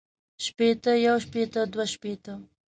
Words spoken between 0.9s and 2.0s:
يو شپېته دوه